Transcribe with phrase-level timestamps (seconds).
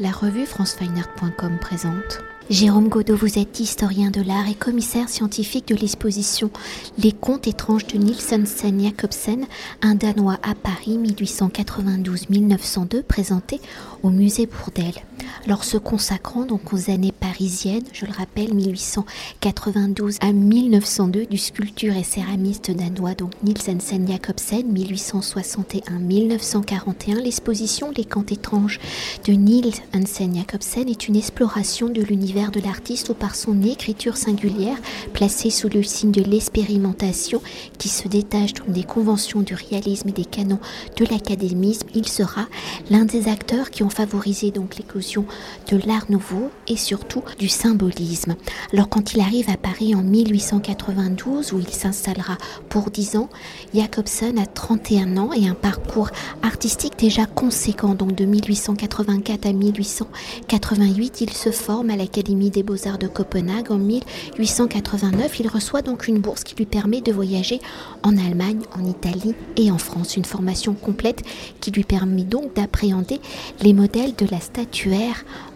[0.00, 2.20] La revue francefineart.com présente.
[2.50, 6.52] Jérôme Godot, vous êtes historien de l'art et commissaire scientifique de l'exposition
[6.98, 9.46] Les contes étranges de Nielsen Sen Jacobsen,
[9.82, 13.60] un Danois à Paris 1892-1902, présenté
[14.04, 15.02] au musée Bourdelle.
[15.46, 21.96] Alors se consacrant donc aux années parisiennes, je le rappelle, 1892 à 1902, du sculpture
[21.96, 28.78] et céramiste danois donc Nielsen Sen Jacobsen, 1861-1941, l'exposition Les contes étranges
[29.24, 34.18] de Niels Hansen Jacobsen est une exploration de l'univers de l'artiste ou par son écriture
[34.18, 34.76] singulière,
[35.14, 37.40] placée sous le signe de l'expérimentation,
[37.78, 40.60] qui se détache des conventions du réalisme et des canons
[40.96, 41.88] de l'académisme.
[41.94, 42.46] Il sera
[42.90, 48.36] l'un des acteurs qui ont favorisé donc l'éclosion de l'art nouveau et surtout du symbolisme.
[48.72, 52.36] Alors quand il arrive à Paris en 1892, où il s'installera
[52.68, 53.28] pour 10 ans,
[53.74, 56.10] Jacobsen a 31 ans et un parcours
[56.42, 57.94] artistique déjà conséquent.
[57.94, 63.70] Donc de 1884 à 1888, il se forme à l'Académie des beaux-arts de Copenhague.
[63.70, 67.60] En 1889, il reçoit donc une bourse qui lui permet de voyager
[68.02, 70.16] en Allemagne, en Italie et en France.
[70.16, 71.22] Une formation complète
[71.60, 73.20] qui lui permet donc d'appréhender
[73.62, 74.97] les modèles de la statuaire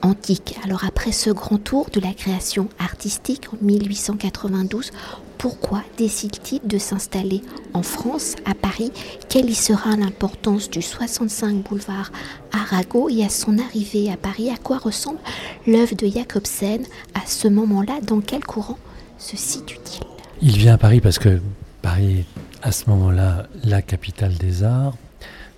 [0.02, 0.56] antique.
[0.64, 4.90] Alors après ce grand tour de la création artistique en 1892,
[5.38, 7.42] pourquoi décide-t-il de s'installer
[7.74, 8.92] en France, à Paris?
[9.28, 12.12] Quelle y sera l'importance du 65 boulevard
[12.52, 14.50] Arago et à son arrivée à Paris?
[14.50, 15.18] À quoi ressemble
[15.66, 18.00] l'œuvre de Jacobsen à ce moment-là?
[18.02, 18.78] Dans quel courant
[19.18, 20.06] se situe-t-il?
[20.42, 21.40] Il vient à Paris parce que
[21.82, 22.26] Paris est
[22.62, 24.94] à ce moment-là la capitale des arts.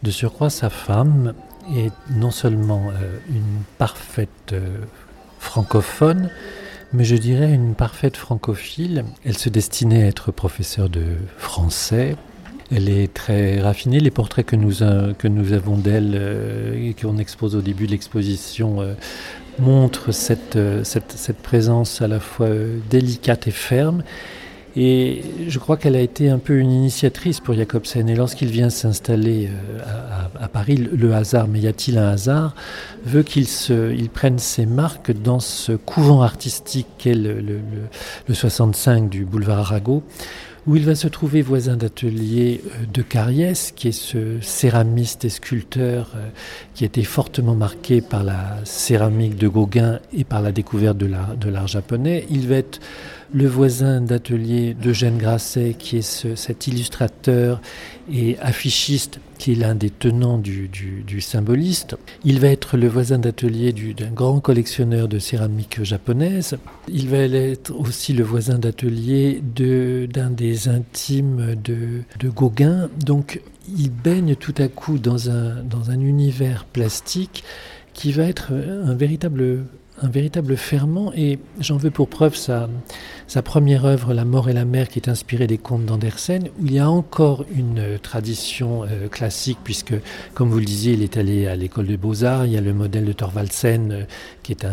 [0.02, 1.34] De surcroît, sa femme
[1.72, 4.78] est non seulement euh, une parfaite euh,
[5.38, 6.30] francophone,
[6.92, 9.04] mais je dirais une parfaite francophile.
[9.24, 11.04] Elle se destinait à être professeure de
[11.36, 12.16] français.
[12.70, 14.00] Elle est très raffinée.
[14.00, 14.76] Les portraits que nous,
[15.18, 18.96] que nous avons d'elle euh, et qu'on expose au début de l'exposition
[19.58, 22.48] montrent cette, cette, présence à la fois
[22.90, 24.02] délicate et ferme.
[24.76, 28.08] Et je crois qu'elle a été un peu une initiatrice pour Jacobsen.
[28.08, 32.54] Et lorsqu'il vient s'installer euh, à, Paris, le hasard, mais y a-t-il un hasard,
[33.04, 37.60] veut qu'il il prenne ses marques dans ce couvent artistique qu'est le, le,
[38.26, 40.02] le 65 du boulevard Arago,
[40.66, 45.28] où il va se trouver voisin d'atelier euh, de Cariès, qui est ce céramiste et
[45.28, 46.28] sculpteur euh,
[46.74, 51.48] qui a été fortement marqué par la céramique de Gauguin et par la découverte de
[51.48, 52.26] l'art japonais.
[52.30, 52.80] Il va être
[53.34, 57.60] le voisin d'atelier d'Eugène Grasset, qui est cet illustrateur
[58.10, 60.70] et affichiste, qui est l'un des tenants du,
[61.20, 61.96] symboliste.
[62.24, 66.56] Il va être le voisin d'atelier d'un grand collectionneur de céramique japonaise.
[66.88, 72.88] Il va être aussi le voisin d'atelier d'un des intimes de, de, Gauguin.
[73.04, 73.40] Donc
[73.76, 77.42] il baigne tout à coup dans un, dans un univers plastique
[77.94, 79.64] qui va être un véritable
[80.02, 82.68] un véritable ferment et j'en veux pour preuve sa,
[83.42, 86.72] première œuvre La mort et la mer qui est inspirée des contes d'Andersen où il
[86.72, 89.94] y a encore une tradition euh, classique puisque
[90.34, 92.74] comme vous le disiez il est allé à l'école des beaux-arts, il y a le
[92.74, 94.04] modèle de Thorvaldsen euh,
[94.42, 94.66] qui est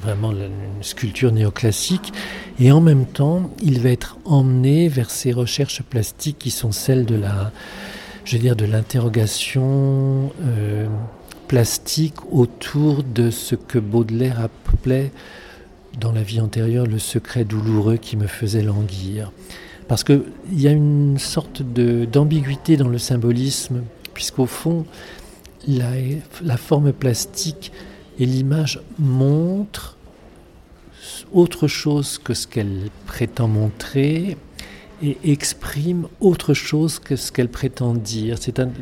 [0.00, 2.12] vraiment une sculpture néoclassique
[2.60, 7.04] et en même temps il va être emmené vers ces recherches plastiques qui sont celles
[7.04, 7.52] de la
[8.24, 10.86] je veux dire de l'interrogation euh,
[11.52, 15.12] plastique autour de ce que Baudelaire appelait
[16.00, 19.30] dans la vie antérieure le secret douloureux qui me faisait languir.
[19.86, 20.22] Parce qu'il
[20.54, 23.82] y a une sorte d'ambiguïté dans le symbolisme,
[24.14, 24.86] puisqu'au fond,
[25.68, 25.90] la,
[26.42, 27.70] la forme plastique
[28.18, 29.98] et l'image montrent
[31.34, 34.38] autre chose que ce qu'elle prétend montrer,
[35.02, 38.38] et exprime autre chose que ce qu'elle prétend dire.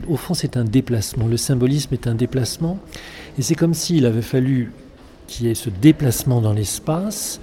[0.08, 1.26] Au fond, c'est un déplacement.
[1.26, 2.78] Le symbolisme est un déplacement,
[3.38, 4.72] et c'est comme s'il avait fallu
[5.26, 7.40] qu'il y ait ce déplacement dans l'espace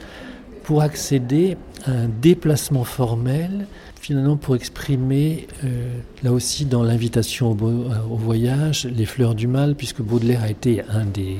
[0.63, 3.67] pour accéder à un déplacement formel,
[4.01, 9.75] finalement pour exprimer, euh, là aussi dans l'invitation au, au, voyage, les fleurs du mal,
[9.75, 10.83] puisque Baudelaire a été
[11.13, 11.37] des,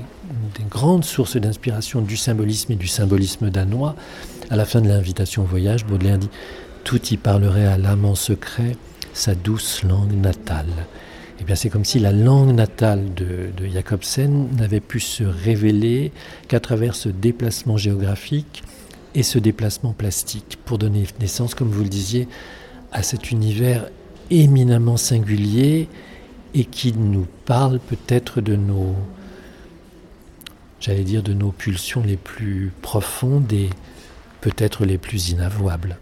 [0.58, 3.96] des grandes sources d'inspiration du symbolisme et du symbolisme danois.
[4.50, 6.30] À la fin de l'invitation au voyage, Baudelaire dit
[6.88, 8.78] tout y parlerait à l'âme en secret
[9.12, 10.70] sa douce langue natale.
[10.70, 15.26] Et eh bien, c'est comme si la langue natale de, de Jacobsen n'avait pu se
[15.26, 16.14] révéler
[16.48, 18.64] qu'à travers ce déplacement géographique
[19.16, 22.30] et ce déplacement plastique, pour donner naissance, comme vous le disiez,
[22.94, 23.90] à cet univers
[24.30, 25.90] éminemment singulier
[26.54, 28.96] et qui nous parle peut-être de nos,
[30.80, 33.72] j'allais dire, de nos pulsions les plus profondes et
[34.40, 35.98] peut-être les plus inavouables.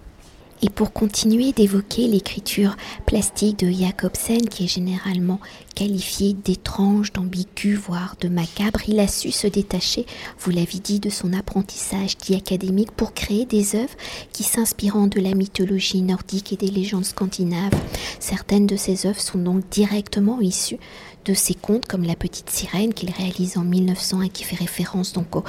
[0.65, 2.75] Et pour continuer d'évoquer l'écriture
[3.05, 5.39] plastique de Jacobsen, qui est généralement
[5.75, 10.07] qualifiée d'étrange, d'ambigu, voire de macabre, il a su se détacher,
[10.39, 13.93] vous l'avez dit, de son apprentissage dit académique pour créer des œuvres
[14.31, 17.79] qui s'inspirant de la mythologie nordique et des légendes scandinaves.
[18.19, 20.79] Certaines de ces œuvres sont donc directement issues
[21.25, 25.13] de ses contes comme La Petite Sirène qu'il réalise en 1900 et qui fait référence
[25.13, 25.43] donc au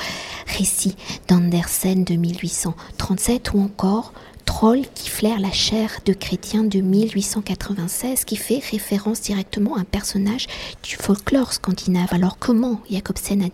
[0.58, 0.94] récit
[1.28, 4.12] d'Andersen de 1837 ou encore
[4.46, 9.84] Troll qui flaire la chair de chrétien de 1896 qui fait référence directement à un
[9.84, 10.46] personnage
[10.82, 12.08] du folklore scandinave.
[12.12, 13.46] Alors comment Jacobsen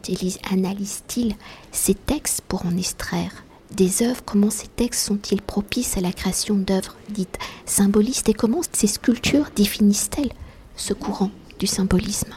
[0.50, 1.34] analyse-t-il
[1.72, 3.32] ces textes pour en extraire
[3.74, 8.28] des œuvres, comment ces textes sont-ils propices à la création d'œuvres dites symbolistes?
[8.28, 10.32] Et comment ces sculptures définissent-elles
[10.76, 12.32] ce courant du symbolisme?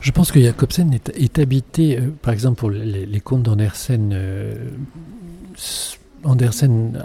[0.00, 4.12] Je pense que Jacobsen est, habité, euh, par exemple pour les, contes d'Andersen,
[6.24, 7.00] Andersen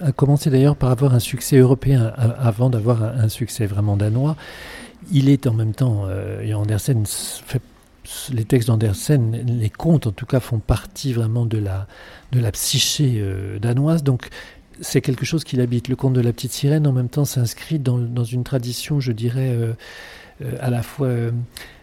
[0.00, 4.36] a commencé d'ailleurs par avoir un succès européen avant d'avoir un, succès vraiment danois.
[5.12, 7.62] Il est en même temps, euh, et Andersen fait
[8.32, 11.86] les textes d'Andersen, les contes en tout cas, font partie vraiment de la,
[12.32, 14.02] de la psyché euh, danoise.
[14.02, 14.28] Donc
[14.80, 15.88] c'est quelque chose qu'il habite.
[15.88, 19.12] Le conte de la petite sirène en même temps s'inscrit dans, dans, une tradition, je
[19.12, 19.72] dirais, euh,
[20.60, 21.08] à la fois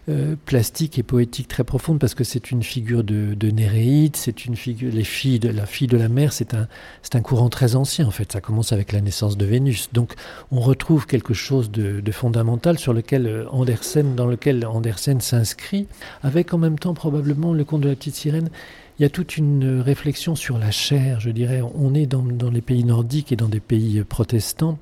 [0.08, 4.44] euh, plastique et poétique très profonde parce que c'est une figure de, de Néréide, c'est
[4.46, 6.66] une figure, les filles de la fille de la mer, c'est un,
[7.02, 8.32] c'est un courant très ancien en fait.
[8.32, 9.90] Ça commence avec la naissance de Vénus.
[9.92, 10.14] Donc
[10.50, 15.86] on retrouve quelque chose de, de fondamental sur lequel euh, Andersen, dans lequel Andersen s'inscrit,
[16.22, 18.50] avec en même temps probablement le conte de la petite sirène
[18.98, 21.62] il y a toute une réflexion sur la chair, je dirais.
[21.74, 24.78] On est dans, les pays nordiques et dans des pays protestants,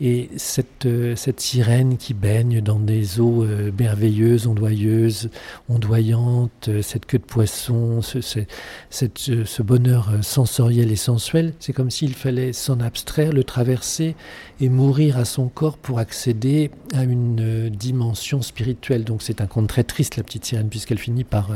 [0.00, 5.30] et cette, euh, cette sirène qui baigne dans des eaux euh, merveilleuses, ondoyeuses,
[5.68, 12.52] ondoyantes, euh, cette queue de poisson, ce bonheur sensoriel et sensuel, c'est comme s'il fallait
[12.52, 14.16] s'en abstraire, le traverser
[14.60, 19.04] et mourir à son corps pour accéder à une dimension spirituelle.
[19.04, 21.50] Donc c'est un conte très triste, la petite sirène, puisqu'elle finit par,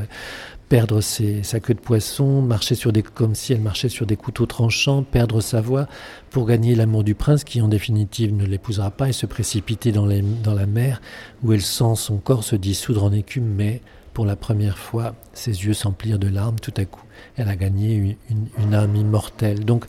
[0.69, 4.47] perdre sa queue de poisson, marcher sur des, comme si elle marchait sur des couteaux
[4.47, 5.89] tranchants, perdre sa voix
[6.31, 10.07] pour gagner l'amour du prince qui en définitive ne l'épousera pas et se précipiter dans,
[10.43, 11.01] dans la mer
[11.43, 13.81] où elle sent son corps se dissoudre en écume, mais
[14.13, 17.05] pour la première fois, ses yeux s'emplirent de larmes tout à coup.
[17.37, 19.65] Elle a gagné une, une, âme immortelle.
[19.65, 19.87] Donc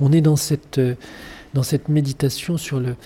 [0.00, 0.80] on est dans cette,
[1.52, 2.96] dans cette méditation sur le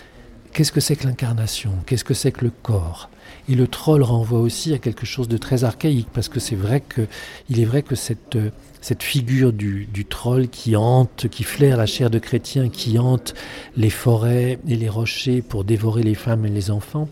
[0.52, 3.10] qu'est-ce que c'est que l'incarnation, qu'est-ce que c'est que le corps?
[3.48, 6.80] Et le troll renvoie aussi à quelque chose de très archaïque, parce que c'est vrai
[6.80, 7.06] que,
[7.48, 8.38] il est vrai que cette,
[8.80, 13.34] cette figure du, troll qui hante, qui flaire la chair de chrétien, qui hante
[13.76, 17.08] les forêts et les rochers pour dévorer les femmes et les enfants,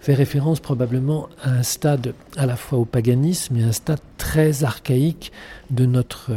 [0.00, 4.64] fait référence probablement à un stade à la fois au paganisme et un stade très
[4.64, 5.32] archaïque
[5.70, 6.30] de notre,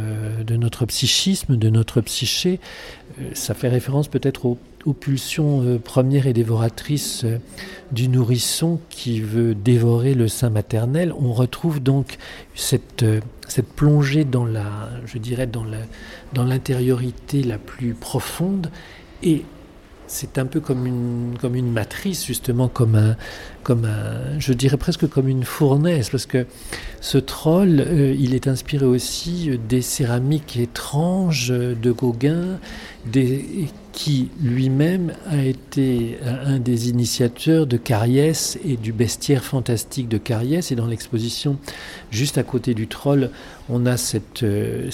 [0.44, 2.60] de notre psychisme, de notre psyché.
[3.20, 7.38] Euh, ça fait référence peut-être au aux pulsions euh, premières et dévoratrices euh,
[7.92, 12.18] du nourrisson qui veut dévorer le sein maternel, on retrouve donc
[12.54, 15.78] cette, euh, cette plongée dans la, je dirais, dans la,
[16.32, 18.70] dans l'intériorité la plus profonde.
[19.22, 19.44] Et
[20.06, 23.16] c'est un peu comme une, comme une matrice, justement, comme un,
[23.62, 26.46] comme un, je dirais presque comme une fournaise, parce que
[27.00, 27.86] ce troll,
[28.18, 32.58] il est inspiré aussi des céramiques étranges de Gauguin,
[33.06, 40.18] des, qui lui-même a été un des initiateurs de Cariès et du bestiaire fantastique de
[40.18, 40.72] Cariès.
[40.72, 41.58] Et dans l'exposition,
[42.10, 43.30] juste à côté du troll,
[43.68, 44.90] on a cette, euh,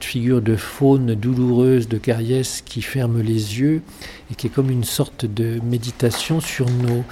[0.00, 3.82] figure de faune douloureuse de Cariès qui ferme les yeux
[4.30, 7.04] et qui est comme une sorte de méditation sur, nos,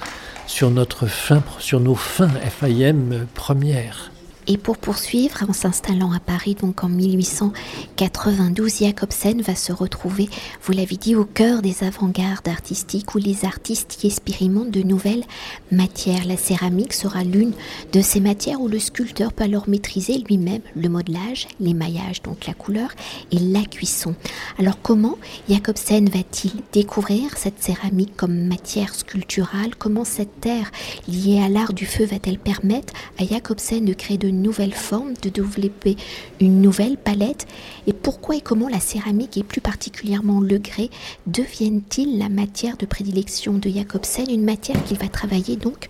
[0.47, 4.11] sur nos fins FIM premières.
[4.49, 10.29] Et pour poursuivre, en s'installant à Paris, donc en 1892, Jacobsen va se retrouver,
[10.63, 15.25] vous l'avez dit, au cœur des avant-gardes artistiques où les artistes y expérimentent de nouvelles
[15.69, 16.25] matières.
[16.25, 17.51] La céramique sera l'une
[17.91, 22.53] de ces matières où le sculpteur peut alors maîtriser lui-même le modelage, l'émaillage, donc la
[22.53, 22.91] couleur,
[23.31, 24.15] et la cuisson.
[24.57, 25.17] Alors comment
[25.49, 29.75] Jacobsen va-t-il découvrir cette céramique comme matière sculpturale?
[29.77, 30.71] Comment cette terre
[31.09, 35.29] liée à l'art du feu va-t-elle permettre à Jacobsen de créer de nouvelle forme, de
[35.29, 35.97] développer
[36.39, 37.47] une nouvelle palette
[37.87, 40.89] Et pourquoi et comment la céramique et plus particulièrement le grès
[41.25, 45.87] deviennent-ils la matière de prédilection de Jacobsen, une matière qu'il va travailler donc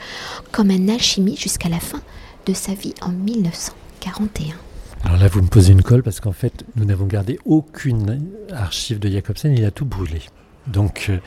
[0.51, 2.01] comme un alchimie jusqu'à la fin
[2.45, 4.55] de sa vie en 1941
[5.03, 8.97] alors là, vous me posez une colle parce qu'en fait, nous n'avons gardé aucune archive
[8.99, 10.21] de Jacobsen, il a tout brûlé.
[10.65, 11.19] Donc, euh,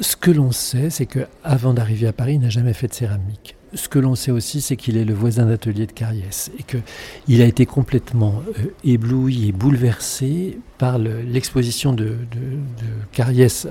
[0.00, 3.56] ce que l'on sait, c'est qu'avant d'arriver à Paris, il n'a jamais fait de céramique.
[3.74, 7.42] Ce que l'on sait aussi, c'est qu'il est le voisin d'atelier de Cariès et qu'il
[7.42, 12.58] a été complètement euh, ébloui et bouleversé par l'exposition de, de,
[13.12, 13.68] Cariès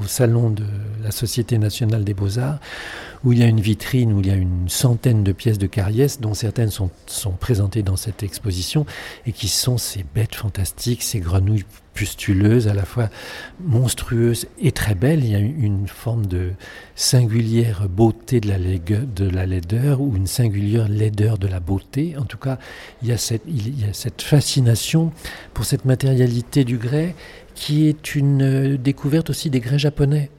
[0.00, 0.64] au salon de
[1.02, 2.58] la Société nationale des beaux-arts,
[3.22, 5.66] où il y a une vitrine où il y a une centaine de pièces de
[5.66, 8.86] Cariès, dont certaines sont, sont présentées dans cette exposition,
[9.26, 13.10] et qui sont ces bêtes fantastiques, ces grenouilles pustuleuse, à la fois
[13.62, 15.24] monstrueuse et très belle.
[15.24, 16.52] Il y a une forme de
[16.94, 18.56] singulière beauté de la,
[18.88, 22.16] de la laideur ou une singulière laideur de la beauté.
[22.18, 22.58] En tout cas,
[23.02, 25.12] il y a cette, il y a cette fascination
[25.54, 27.14] pour cette matérialité du grès
[27.54, 30.30] qui est une découverte aussi des grès japonais.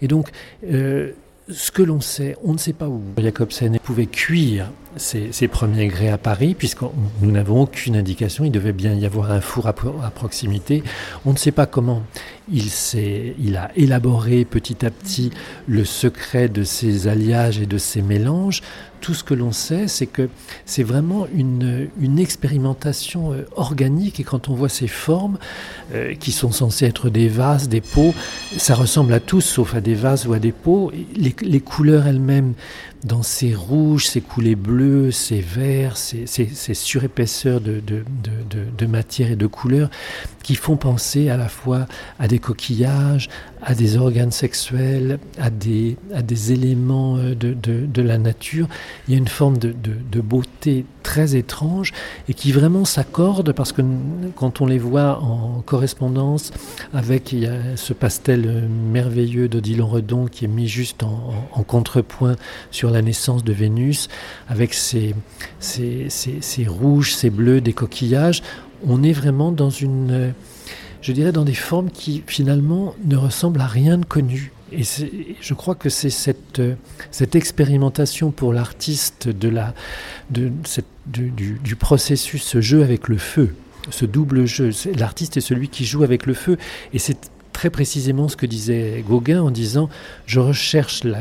[0.00, 0.30] Et donc,
[0.64, 1.12] euh,
[1.48, 6.08] ce que l'on sait, on ne sait pas où Jacobsen pouvait cuire ses, premiers grès
[6.08, 6.82] à Paris, puisque
[7.20, 8.44] nous n'avons aucune indication.
[8.44, 10.82] Il devait bien y avoir un four à, proximité.
[11.24, 12.02] On ne sait pas comment
[12.52, 12.64] il,
[13.38, 15.30] il a élaboré petit à petit
[15.66, 18.62] le secret de ses alliages et de ses mélanges.
[19.00, 20.28] Tout ce que l'on sait, c'est que
[20.64, 24.20] c'est vraiment une, une, expérimentation euh, organique.
[24.20, 25.38] Et quand on voit ces formes,
[25.92, 28.14] euh, qui sont censées être des vases, des pots,
[28.56, 30.92] ça ressemble à tous, sauf à des vases ou à des pots.
[31.16, 32.54] Les, les couleurs elles-mêmes
[33.04, 36.26] dans ces rouges, ces coulées bleues, ces verts, ces,
[36.74, 39.90] surépaisseurs de, de, matière et de couleurs
[40.42, 41.86] qui font penser à la fois
[42.18, 43.28] à des coquillages,
[43.62, 48.66] à des organes sexuels, à des, à des éléments euh, de, la nature.
[49.06, 49.72] Il y a une forme de,
[50.20, 51.92] beauté très étrange
[52.28, 53.82] et qui vraiment s'accorde parce que
[54.36, 56.52] quand on les voit en correspondance
[56.92, 57.34] avec
[57.76, 62.36] ce pastel merveilleux d'Odilon Redon qui est mis juste en, contrepoint
[62.70, 64.08] sur la naissance de Vénus,
[64.48, 65.14] avec ses,
[66.66, 68.42] rouges, ses bleus, des coquillages,
[68.86, 70.34] on est vraiment dans une,
[71.02, 74.52] je dirais, dans des formes qui finalement ne ressemblent à rien de connu.
[74.72, 74.82] Et
[75.40, 76.62] je crois que c'est cette,
[77.10, 79.74] cette expérimentation pour l'artiste de la,
[80.30, 80.50] de,
[81.06, 83.54] du, du, processus, ce jeu avec le feu,
[83.90, 84.70] ce double jeu.
[84.96, 86.56] L'artiste est celui qui joue avec le feu.
[86.94, 89.88] Et c'est très précisément ce que disait Gauguin en disant
[90.26, 91.20] je recherche la,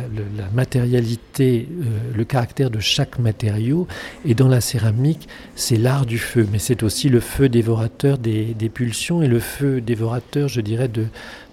[0.54, 1.84] matérialité, euh,
[2.16, 3.88] le caractère de chaque matériau,
[4.26, 8.56] et dans la céramique, c'est l'art du feu, mais c'est aussi le feu dévorateur des,
[8.74, 11.06] pulsions et le feu dévorateur, je dirais, de,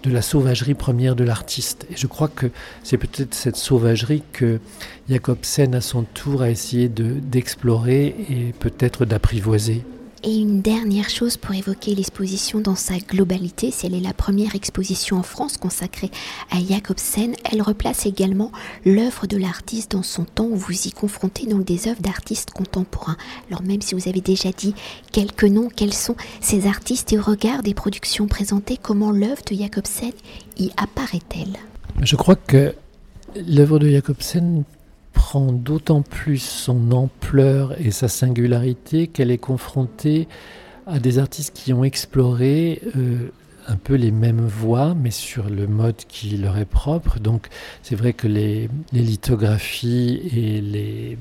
[0.03, 1.87] de la sauvagerie première de l'artiste.
[1.91, 2.47] Et je crois que
[2.83, 4.61] c'est peut-être cette sauvagerie que
[5.09, 9.85] Jacobsen, à son tour, a essayé d'explorer et peut-être d'apprivoiser.
[10.31, 14.55] Et une dernière chose pour évoquer l'exposition dans sa globalité, si elle est la première
[14.55, 16.11] exposition en France consacrée
[16.51, 18.53] à Jacobsen, elle replace également
[18.85, 23.17] l'œuvre de l'artiste dans son temps où vous y confrontez donc des œuvres d'artistes contemporains.
[23.49, 24.75] Alors même si vous avez déjà dit
[25.13, 29.57] quelques noms, quels sont ces artistes et au regard des productions présentées, comment l'œuvre de
[29.57, 30.13] Jacobsen
[30.59, 31.57] y apparaît-elle?
[32.03, 32.75] Je crois que
[33.35, 34.65] l'œuvre de Jacobsen
[35.13, 40.29] prend d'autant plus son ampleur et sa singularité qu'elle est confrontée
[40.87, 43.31] à des artistes qui ont exploré euh,
[43.67, 47.21] un peu les mêmes voies, mais sur le mode qui leur est propre.
[47.21, 47.49] Donc
[47.83, 51.19] c'est vrai que les, lithographies et les,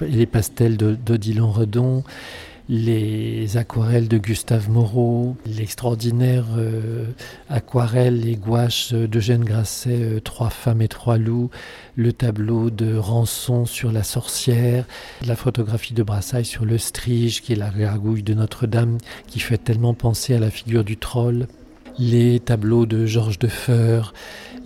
[0.00, 2.04] les pastels d'Odilon Redon
[2.70, 7.04] les aquarelles de Gustave Moreau, l'extraordinaire euh,
[7.48, 11.50] aquarelle et gouache d'Eugène Grasset, euh, Trois femmes et trois loups,
[11.96, 14.84] le tableau de Rançon sur la sorcière,
[15.26, 19.58] la photographie de Brassailles sur le strige, qui est la gargouille de Notre-Dame, qui fait
[19.58, 21.48] tellement penser à la figure du troll,
[21.98, 24.12] les tableaux de Georges Defeur,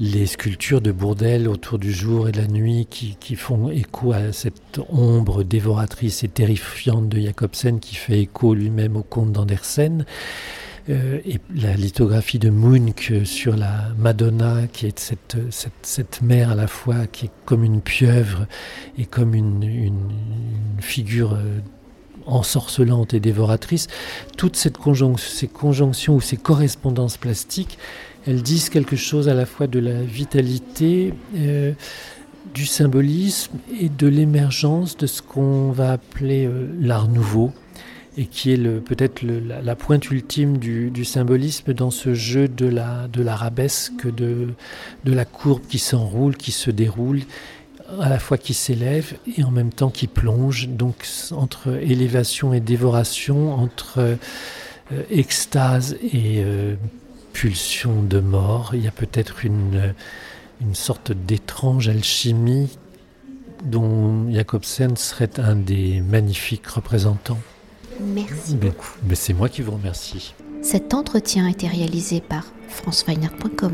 [0.00, 4.32] les sculptures de Bourdelle autour du jour et de la nuit qui, font écho à
[4.32, 10.04] cette ombre dévoratrice et terrifiante de Jacobsen qui fait écho lui-même au conte d'Andersen.
[10.90, 16.54] Euh, et la lithographie de Munch sur la Madonna, qui est cette, cette, mère à
[16.54, 18.46] la fois qui est comme une pieuvre
[18.98, 19.98] et comme une,
[20.80, 21.60] figure euh,
[22.26, 23.88] ensorcelante et dévoratrice,
[24.36, 24.78] toutes cette
[25.18, 27.78] ces conjonctions ou ces correspondances plastiques
[28.26, 31.72] elles disent quelque chose à la fois de la vitalité, euh,
[32.54, 37.52] du symbolisme et de l'émergence de ce qu'on va appeler euh, l'art nouveau
[38.16, 44.06] et qui est peut-être la, pointe ultime du, symbolisme dans ce jeu de la l'arabesque,
[44.06, 44.54] de
[45.04, 47.22] la courbe qui s'enroule, qui se déroule,
[48.00, 52.60] à la fois qui s'élève et en même temps qui plonge, donc entre élévation et
[52.60, 54.16] dévoration, entre euh,
[55.10, 56.44] extase et
[57.32, 58.70] pulsion de mort.
[58.74, 59.94] Il y a peut-être une,
[60.60, 62.70] une sorte d'étrange alchimie
[63.64, 67.38] dont Jacobsen serait un des magnifiques représentants.
[68.00, 68.90] Merci beaucoup.
[69.06, 70.34] Mais c'est moi qui vous remercie.
[70.62, 73.72] Cet entretien a été réalisé par franceweiner.com.